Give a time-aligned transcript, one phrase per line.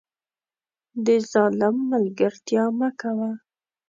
[1.05, 3.31] د ظالم ملګرتیا مه کوه